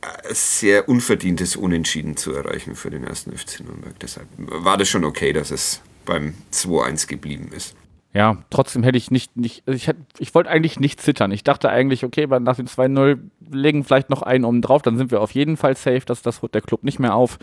[0.00, 3.98] äh, sehr unverdientes Unentschieden zu erreichen für den ersten FC Nürnberg.
[4.00, 7.74] Deshalb war das schon okay, dass es beim 2-1 geblieben ist.
[8.12, 11.30] Ja, trotzdem hätte ich nicht, nicht ich, hätte, ich wollte eigentlich nicht zittern.
[11.30, 13.18] Ich dachte eigentlich, okay, nach dem 2-0
[13.52, 16.42] legen vielleicht noch einen oben drauf, dann sind wir auf jeden Fall safe, dass das
[16.42, 17.38] holt der Club nicht mehr auf.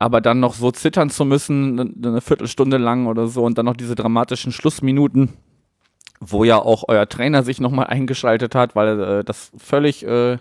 [0.00, 3.76] Aber dann noch so zittern zu müssen, eine Viertelstunde lang oder so und dann noch
[3.76, 5.34] diese dramatischen Schlussminuten,
[6.20, 10.38] wo ja auch euer Trainer sich nochmal eingeschaltet hat, weil äh, das völlig äh,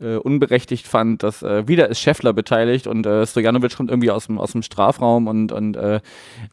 [0.00, 4.26] äh, unberechtigt fand, dass äh, wieder ist Scheffler beteiligt und äh, Stojanovic kommt irgendwie aus
[4.26, 6.00] dem, aus dem Strafraum und, und äh,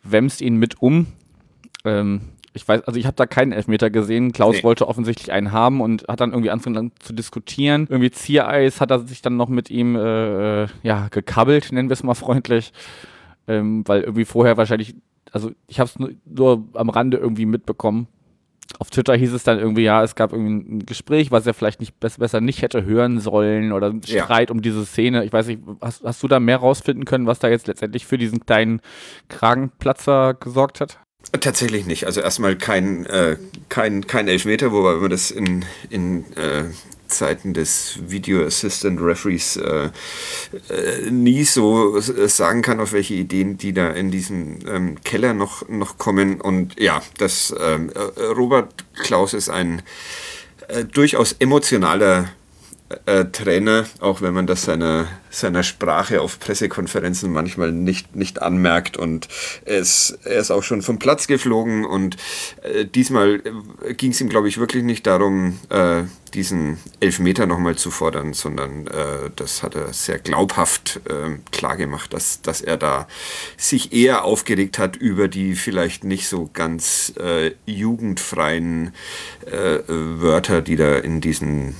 [0.03, 1.07] wämst ihn mit um.
[1.85, 2.21] Ähm,
[2.53, 4.31] ich weiß, also ich habe da keinen Elfmeter gesehen.
[4.31, 4.63] Klaus nee.
[4.63, 7.87] wollte offensichtlich einen haben und hat dann irgendwie angefangen zu diskutieren.
[7.89, 11.93] Irgendwie Ziereis hat er sich dann noch mit ihm äh, äh ja gekabbelt, nennen wir
[11.93, 12.71] es mal freundlich,
[13.47, 14.95] ähm, weil irgendwie vorher wahrscheinlich,
[15.31, 18.07] also ich habe es nur, nur am Rande irgendwie mitbekommen
[18.79, 21.79] auf Twitter hieß es dann irgendwie, ja, es gab irgendwie ein Gespräch, was er vielleicht
[21.79, 24.53] nicht besser nicht hätte hören sollen oder ein Streit ja.
[24.53, 25.23] um diese Szene.
[25.25, 28.17] Ich weiß nicht, hast, hast du da mehr rausfinden können, was da jetzt letztendlich für
[28.17, 28.81] diesen kleinen
[29.29, 30.99] Kragenplatzer gesorgt hat?
[31.31, 32.05] Tatsächlich nicht.
[32.05, 33.37] Also erstmal kein, äh,
[33.69, 36.65] kein, kein Elfmeter, wobei man das in, in äh,
[37.07, 39.89] Zeiten des Video Assistant Referees äh,
[40.69, 45.67] äh, nie so sagen kann, auf welche Ideen die da in diesem ähm, Keller noch,
[45.69, 46.41] noch kommen.
[46.41, 49.81] Und ja, das ähm, äh, Robert Klaus ist ein
[50.67, 52.29] äh, durchaus emotionaler
[53.05, 58.97] äh, Trainer, auch wenn man das seiner, seiner Sprache auf Pressekonferenzen manchmal nicht, nicht anmerkt.
[58.97, 59.27] Und
[59.65, 62.17] ist, er ist auch schon vom Platz geflogen und
[62.61, 63.41] äh, diesmal
[63.85, 66.03] äh, ging es ihm, glaube ich, wirklich nicht darum, äh,
[66.33, 72.41] diesen Elfmeter nochmal zu fordern, sondern äh, das hat er sehr glaubhaft äh, klargemacht, dass,
[72.41, 73.07] dass er da
[73.57, 78.93] sich eher aufgeregt hat über die vielleicht nicht so ganz äh, jugendfreien
[79.87, 81.75] Wörter, die da in diesen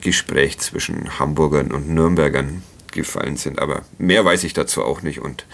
[0.00, 3.58] Gespräch zwischen Hamburgern und Nürnbergern gefallen sind.
[3.58, 5.46] Aber mehr weiß ich dazu auch nicht und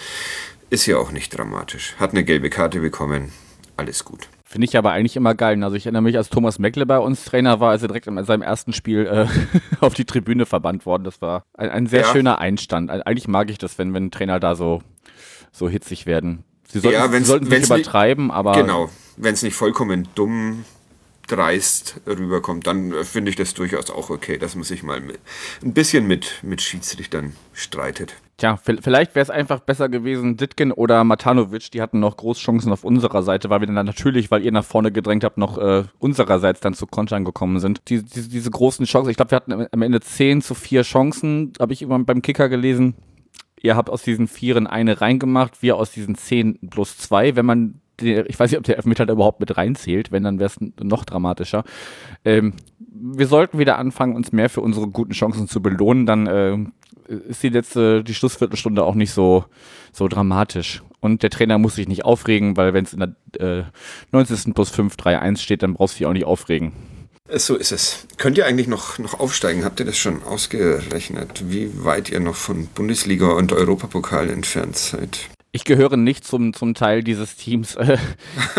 [0.71, 1.95] ist ja auch nicht dramatisch.
[1.99, 3.33] Hat eine gelbe Karte bekommen,
[3.77, 4.29] alles gut.
[4.45, 5.63] Finde ich aber eigentlich immer geil.
[5.63, 8.25] Also ich erinnere mich, als Thomas Meckle bei uns Trainer war, als er direkt in
[8.25, 9.27] seinem ersten Spiel äh,
[9.81, 11.05] auf die Tribüne verbannt worden.
[11.05, 12.07] Das war ein, ein sehr ja.
[12.13, 12.91] schöner Einstand.
[12.91, 14.83] Eigentlich mag ich das, wenn, wenn Trainer da so,
[15.53, 16.43] so hitzig werden.
[16.69, 18.53] Sie sollten, ja, sie sollten nicht übertreiben, aber.
[18.55, 20.65] Genau, wenn es nicht vollkommen dumm
[21.31, 25.01] dreist rüberkommt, dann äh, finde ich das durchaus auch okay, dass man sich mal
[25.63, 28.15] ein bisschen mit, mit Schiedsrichtern streitet.
[28.41, 32.85] Tja, vielleicht wäre es einfach besser gewesen, Ditkin oder Matanovic, die hatten noch Großchancen auf
[32.85, 36.61] unserer Seite, weil wir dann natürlich, weil ihr nach vorne gedrängt habt, noch äh, unsererseits
[36.61, 37.83] dann zu Kontern gekommen sind.
[37.89, 41.53] Die, die, diese großen Chancen, ich glaube, wir hatten am Ende 10 zu 4 Chancen,
[41.61, 42.95] habe ich immer beim Kicker gelesen.
[43.61, 47.37] Ihr habt aus diesen Vieren eine reingemacht, wir aus diesen 10 plus 2.
[47.37, 50.59] Wenn man ich weiß nicht, ob der Elfmeter überhaupt mit reinzählt, wenn, dann wäre es
[50.83, 51.65] noch dramatischer.
[52.25, 56.59] Ähm, wir sollten wieder anfangen, uns mehr für unsere guten Chancen zu belohnen, dann äh,
[57.29, 59.45] ist die letzte, die Schlussviertelstunde auch nicht so,
[59.93, 60.83] so dramatisch.
[61.01, 63.65] Und der Trainer muss sich nicht aufregen, weil wenn es in der äh,
[64.13, 64.55] 90.
[64.55, 66.73] plus 5 3-1 steht, dann brauchst du dich auch nicht aufregen.
[67.33, 68.07] So ist es.
[68.17, 69.65] Könnt ihr eigentlich noch, noch aufsteigen?
[69.65, 75.31] Habt ihr das schon ausgerechnet, wie weit ihr noch von Bundesliga und Europapokal entfernt seid?
[75.53, 77.99] Ich gehöre nicht zum, zum Teil dieses Teams, äh,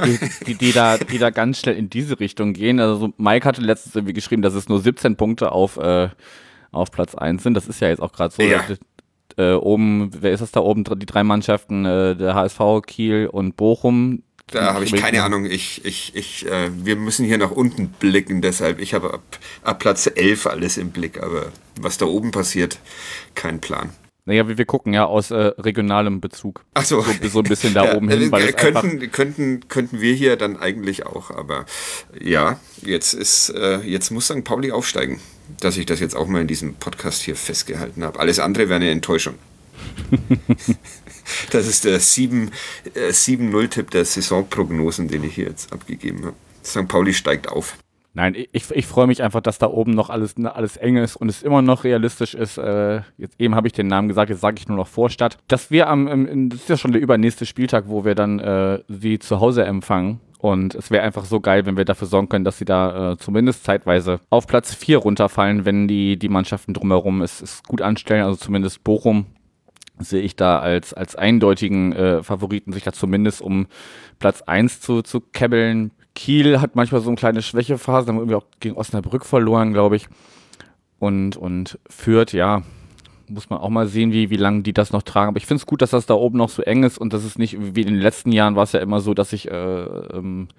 [0.05, 2.79] die, die, die, da, die da ganz schnell in diese Richtung gehen.
[2.79, 6.09] Also Mike hatte letztens irgendwie geschrieben, dass es nur 17 Punkte auf, äh,
[6.71, 7.53] auf Platz 1 sind.
[7.53, 8.43] Das ist ja jetzt auch gerade so.
[8.43, 8.63] Ja.
[9.37, 10.83] Äh, oben, wer ist das da oben?
[10.83, 14.23] Die drei Mannschaften, äh, der HSV, Kiel und Bochum.
[14.47, 15.45] Da habe ich keine Ahnung.
[15.45, 18.79] Ich, ich, ich, äh, wir müssen hier nach unten blicken, deshalb.
[18.79, 19.21] Ich habe ab,
[19.63, 22.79] ab Platz 11 alles im Blick, aber was da oben passiert,
[23.33, 23.91] kein Plan.
[24.25, 26.63] Naja, wir, wir gucken ja aus äh, regionalem Bezug.
[26.75, 27.01] Ach so.
[27.01, 27.11] so.
[27.27, 27.39] so.
[27.39, 28.31] ein bisschen da ja, oben hin.
[28.31, 31.65] Weil könnten, könnten, könnten wir hier dann eigentlich auch, aber
[32.19, 34.43] ja, jetzt ist, äh, jetzt muss St.
[34.43, 35.19] Pauli aufsteigen,
[35.59, 38.19] dass ich das jetzt auch mal in diesem Podcast hier festgehalten habe.
[38.19, 39.35] Alles andere wäre eine Enttäuschung.
[41.51, 46.35] das ist der 7-0-Tipp äh, der Saisonprognosen, den ich hier jetzt abgegeben habe.
[46.63, 46.87] St.
[46.87, 47.77] Pauli steigt auf.
[48.13, 51.29] Nein, ich, ich freue mich einfach, dass da oben noch alles, alles eng ist und
[51.29, 52.57] es immer noch realistisch ist.
[52.57, 55.37] Äh, jetzt eben habe ich den Namen gesagt, jetzt sage ich nur noch Vorstadt.
[55.47, 58.79] Dass wir am, im, das ist ja schon der übernächste Spieltag, wo wir dann äh,
[58.89, 60.19] sie zu Hause empfangen.
[60.39, 63.17] Und es wäre einfach so geil, wenn wir dafür sorgen können, dass sie da äh,
[63.17, 68.25] zumindest zeitweise auf Platz 4 runterfallen, wenn die, die Mannschaften drumherum es, es gut anstellen.
[68.25, 69.27] Also zumindest Bochum
[69.99, 73.67] sehe ich da als, als eindeutigen äh, Favoriten, sich da zumindest um
[74.19, 75.91] Platz 1 zu, zu kebbeln.
[76.15, 80.07] Kiel hat manchmal so eine kleine Schwächephase, haben irgendwie auch gegen Osnabrück verloren, glaube ich.
[80.99, 82.63] Und, und Fürth, ja,
[83.27, 85.29] muss man auch mal sehen, wie, wie lange die das noch tragen.
[85.29, 87.23] Aber ich finde es gut, dass das da oben noch so eng ist und das
[87.23, 89.53] ist nicht, wie in den letzten Jahren war es ja immer so, dass sich äh,
[89.53, 90.49] ähm,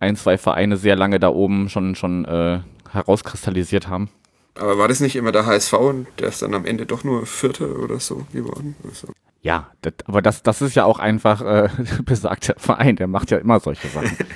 [0.00, 4.10] ein, zwei Vereine sehr lange da oben schon, schon äh, herauskristallisiert haben.
[4.58, 7.26] Aber war das nicht immer der HSV und der ist dann am Ende doch nur
[7.26, 8.74] Vierter oder so geworden?
[8.84, 9.08] Also.
[9.42, 11.68] Ja, das, aber das, das ist ja auch einfach äh,
[12.04, 14.16] besagter Verein, der macht ja immer solche Sachen.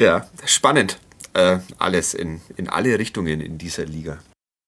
[0.00, 0.98] ja, spannend.
[1.32, 4.18] Äh, alles in, in alle Richtungen in dieser Liga.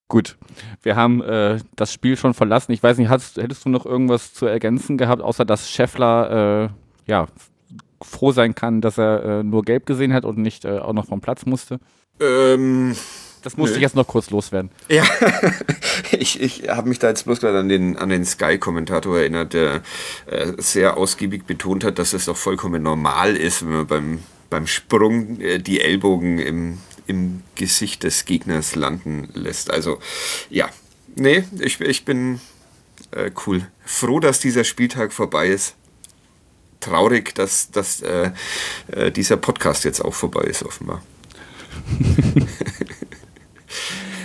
[0.09, 0.37] Gut,
[0.83, 2.71] wir haben äh, das Spiel schon verlassen.
[2.73, 7.11] Ich weiß nicht, hast, hättest du noch irgendwas zu ergänzen gehabt, außer dass Scheffler äh,
[7.11, 7.27] ja,
[8.03, 11.07] froh sein kann, dass er äh, nur gelb gesehen hat und nicht äh, auch noch
[11.07, 11.81] vom Platz musste?
[12.21, 12.95] Ähm,
[13.43, 13.79] das musste nö.
[13.79, 14.71] ich jetzt noch kurz loswerden.
[14.89, 15.05] Ja,
[16.13, 19.83] ich, ich habe mich da jetzt bloß gerade an den, an den Sky-Kommentator erinnert, der
[20.27, 24.19] äh, sehr ausgiebig betont hat, dass es doch vollkommen normal ist, wenn man beim,
[24.53, 29.71] beim Sprung äh, die Ellbogen im, im Gesicht des Gegners landen lässt.
[29.71, 29.99] Also
[30.51, 30.69] ja,
[31.17, 32.39] nee, ich, ich bin
[33.13, 33.67] äh, cool.
[33.85, 35.75] Froh, dass dieser Spieltag vorbei ist.
[36.81, 38.33] Traurig, dass, dass äh,
[38.89, 41.03] äh dieser Podcast jetzt auch vorbei ist, offenbar.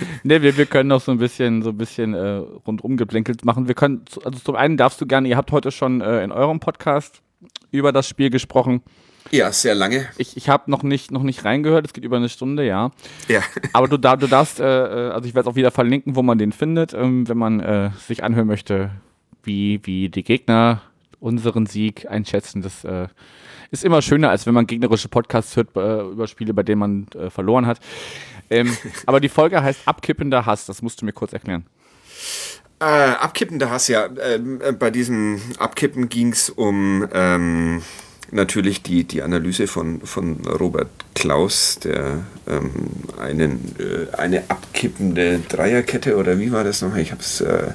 [0.24, 3.66] ne, wir, wir können noch so ein bisschen, so ein bisschen äh, rundum geblänkelt machen.
[3.66, 6.60] Wir können, also zum einen darfst du gerne, ihr habt heute schon äh, in eurem
[6.60, 7.22] Podcast
[7.70, 8.82] über das Spiel gesprochen.
[9.30, 10.08] Ja, sehr lange.
[10.16, 12.90] Ich, ich habe noch nicht, noch nicht reingehört, es geht über eine Stunde, ja.
[13.28, 13.42] Ja.
[13.72, 16.22] Aber du, da, du darfst, äh, äh also ich werde es auch wieder verlinken, wo
[16.22, 18.90] man den findet, ähm, wenn man äh, sich anhören möchte,
[19.42, 20.82] wie, wie die Gegner
[21.20, 22.62] unseren Sieg einschätzen.
[22.62, 23.08] Das äh,
[23.70, 27.06] ist immer schöner, als wenn man gegnerische Podcasts hört äh, über Spiele, bei denen man
[27.14, 27.80] äh, verloren hat.
[28.50, 28.74] Ähm,
[29.06, 31.66] aber die Folge heißt Abkippender Hass, das musst du mir kurz erklären.
[32.80, 34.08] Äh, abkippender Hass, ja.
[34.22, 37.82] Ähm, äh, bei diesem Abkippen ging es um ähm,
[38.30, 42.70] natürlich die, die Analyse von, von Robert Klaus, der ähm,
[43.20, 46.96] einen, äh, eine abkippende Dreierkette oder wie war das noch?
[46.96, 47.72] Ich habe es äh,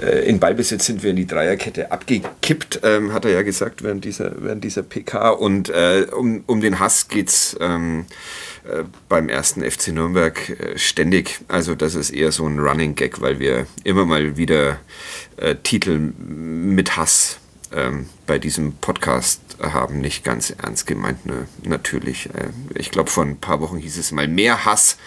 [0.00, 4.04] äh, in Ballbesitz sind wir in die Dreierkette abgekippt, ähm, hat er ja gesagt während
[4.04, 5.30] dieser, während dieser PK.
[5.30, 8.06] Und äh, um, um den Hass geht es ähm,
[8.64, 11.40] äh, beim ersten FC Nürnberg äh, ständig.
[11.48, 14.78] Also das ist eher so ein Running Gag, weil wir immer mal wieder
[15.64, 17.40] Titel mit Hass
[17.74, 21.26] ähm, bei diesem Podcast haben, nicht ganz ernst gemeint.
[21.26, 21.46] Ne?
[21.62, 22.26] Natürlich.
[22.34, 24.98] Äh, ich glaube, vor ein paar Wochen hieß es mal mehr Hass,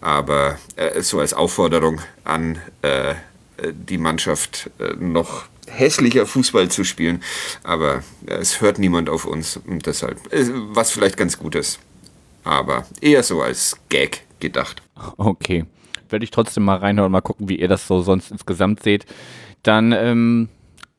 [0.00, 3.14] aber äh, so als Aufforderung an äh,
[3.72, 7.22] die Mannschaft äh, noch hässlicher Fußball zu spielen.
[7.62, 11.80] Aber äh, es hört niemand auf uns und deshalb, äh, was vielleicht ganz gut ist.
[12.44, 14.82] Aber eher so als Gag gedacht.
[15.16, 15.64] Okay.
[16.08, 19.06] Werde ich trotzdem mal reinhören und mal gucken, wie ihr das so sonst insgesamt seht.
[19.64, 20.48] Dann ähm,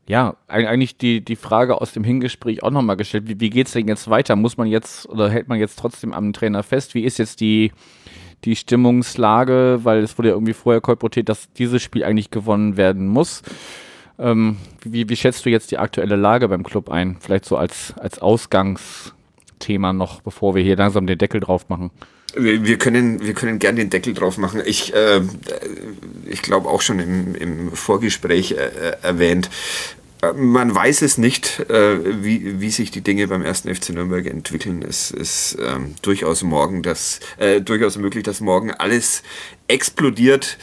[0.07, 3.73] ja, eigentlich die, die Frage aus dem Hingespräch auch nochmal gestellt, wie, wie geht es
[3.73, 4.37] denn jetzt weiter?
[4.37, 6.95] Muss man jetzt oder hält man jetzt trotzdem am Trainer fest?
[6.95, 7.73] Wie ist jetzt die,
[8.45, 9.81] die Stimmungslage?
[9.83, 13.43] Weil es wurde ja irgendwie vorher kolportiert, dass dieses Spiel eigentlich gewonnen werden muss.
[14.17, 17.17] Ähm, wie, wie schätzt du jetzt die aktuelle Lage beim Club ein?
[17.19, 21.91] Vielleicht so als, als Ausgangsthema noch, bevor wir hier langsam den Deckel drauf machen.
[22.35, 24.61] Wir können, wir können gern den Deckel drauf machen.
[24.65, 25.21] Ich, äh,
[26.25, 29.49] ich glaube auch schon im, im Vorgespräch äh, erwähnt,
[30.21, 34.25] äh, man weiß es nicht, äh, wie, wie sich die Dinge beim ersten FC Nürnberg
[34.25, 34.83] entwickeln.
[34.87, 39.23] Es ist ähm, durchaus morgen das, äh, durchaus möglich, dass morgen alles
[39.67, 40.57] explodiert.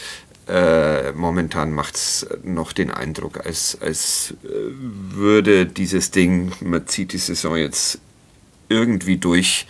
[0.46, 7.14] Äh, momentan macht es noch den Eindruck, als, als äh, würde dieses Ding, man zieht
[7.14, 7.98] die Saison jetzt
[8.68, 9.66] irgendwie durch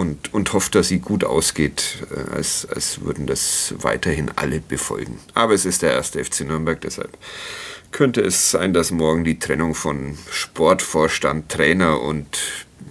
[0.00, 5.18] und, und hofft, dass sie gut ausgeht, äh, als, als würden das weiterhin alle befolgen.
[5.34, 7.18] Aber es ist der erste FC Nürnberg, deshalb
[7.92, 12.38] könnte es sein, dass morgen die Trennung von Sportvorstand, Trainer und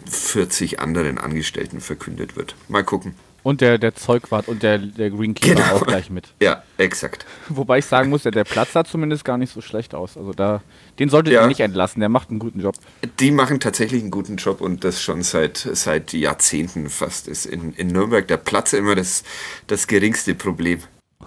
[0.06, 2.54] 40 anderen Angestellten verkündet wird.
[2.68, 3.16] Mal gucken.
[3.42, 5.76] Und der, der Zeugwart und der, der Greenkeeper genau.
[5.78, 6.28] auch gleich mit.
[6.42, 7.26] Ja, exakt.
[7.48, 10.16] Wobei ich sagen muss, der, der Platz sah zumindest gar nicht so schlecht aus.
[10.16, 10.62] Also da,
[11.00, 11.42] den solltet ja.
[11.42, 12.76] ihr nicht entlassen, der macht einen guten Job.
[13.20, 17.74] Die machen tatsächlich einen guten Job und das schon seit, seit Jahrzehnten fast ist in,
[17.74, 19.24] in Nürnberg der Platz immer das,
[19.68, 20.80] das geringste Problem.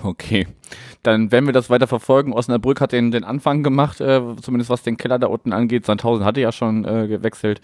[0.03, 0.47] Okay
[1.03, 2.33] dann werden wir das weiter verfolgen.
[2.33, 5.85] Osnabrück hat den, den Anfang gemacht, äh, zumindest was den Keller da unten angeht.
[5.85, 7.61] Sandhausen hatte ja schon äh, gewechselt.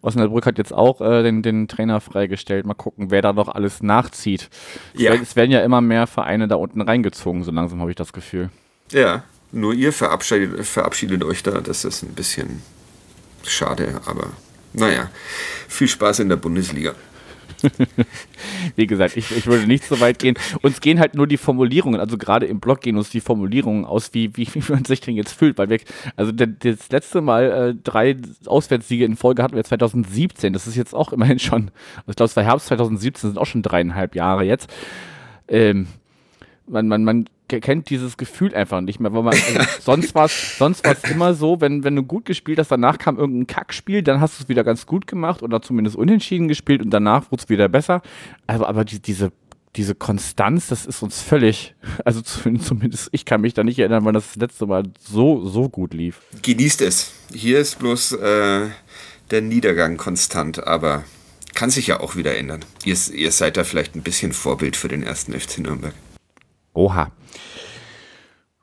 [0.00, 2.64] Osnabrück hat jetzt auch äh, den, den Trainer freigestellt.
[2.64, 4.48] Mal gucken, wer da noch alles nachzieht.
[4.94, 5.12] Ja.
[5.12, 8.50] Es werden ja immer mehr Vereine da unten reingezogen, so langsam habe ich das Gefühl.
[8.90, 11.60] Ja, nur ihr verabschiedet, verabschiedet euch da.
[11.60, 12.62] Das ist ein bisschen
[13.44, 14.30] schade, aber
[14.72, 15.10] naja,
[15.68, 16.94] viel Spaß in der Bundesliga.
[18.76, 20.36] Wie gesagt, ich, ich würde nicht so weit gehen.
[20.62, 24.12] Uns gehen halt nur die Formulierungen, also gerade im Blog gehen uns die Formulierungen aus,
[24.14, 25.58] wie, wie, wie man sich denn jetzt fühlt.
[25.58, 25.78] Weil wir,
[26.16, 30.52] also das letzte Mal äh, drei Auswärtssiege in Folge hatten wir 2017.
[30.52, 31.70] Das ist jetzt auch immerhin schon,
[32.06, 34.72] ich glaube, es war Herbst 2017, sind auch schon dreieinhalb Jahre jetzt.
[35.48, 35.86] Ähm,
[36.66, 37.28] man, man, man
[37.60, 41.34] kennt dieses Gefühl einfach nicht mehr, weil man, also sonst war es sonst war's immer
[41.34, 44.48] so, wenn, wenn du gut gespielt hast, danach kam irgendein Kackspiel, dann hast du es
[44.48, 48.02] wieder ganz gut gemacht oder zumindest unentschieden gespielt und danach wurde es wieder besser.
[48.46, 49.32] Also, aber die, diese
[49.76, 51.74] diese Konstanz, das ist uns völlig,
[52.04, 55.68] also zumindest ich kann mich da nicht erinnern, wann das, das letzte Mal so, so
[55.68, 56.20] gut lief.
[56.42, 57.12] Genießt es.
[57.32, 58.68] Hier ist bloß äh,
[59.30, 61.04] der Niedergang konstant, aber
[61.54, 62.64] kann sich ja auch wieder ändern.
[62.84, 65.94] Ihr, ihr seid da vielleicht ein bisschen Vorbild für den ersten FC Nürnberg.
[66.74, 67.10] Oha.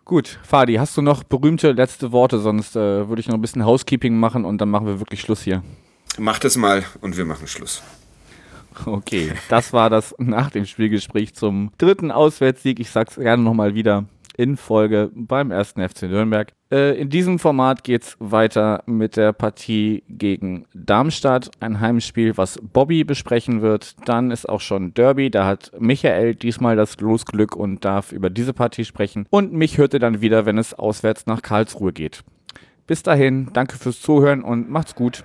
[0.04, 2.40] Gut, Fadi, hast du noch berühmte letzte Worte?
[2.40, 5.44] Sonst äh, würde ich noch ein bisschen Housekeeping machen und dann machen wir wirklich Schluss
[5.44, 5.62] hier.
[6.18, 7.84] Macht es mal und wir machen Schluss.
[8.86, 12.80] Okay, das war das nach dem Spielgespräch zum dritten Auswärtssieg.
[12.80, 14.06] Ich sag's gerne nochmal wieder
[14.40, 16.54] in Folge beim ersten FC Nürnberg.
[16.72, 22.58] Äh, in diesem Format geht es weiter mit der Partie gegen Darmstadt, ein Heimspiel, was
[22.62, 23.98] Bobby besprechen wird.
[24.08, 28.54] Dann ist auch schon Derby, da hat Michael diesmal das Losglück und darf über diese
[28.54, 29.26] Partie sprechen.
[29.30, 32.24] Und mich hört ihr dann wieder, wenn es auswärts nach Karlsruhe geht.
[32.88, 35.22] Bis dahin, danke fürs Zuhören und macht's gut.